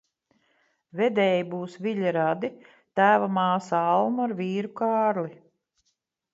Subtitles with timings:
[1.01, 2.51] Vedēji būs Viļa radi
[3.01, 5.33] tēva māsa Alma ar vīru Kārli.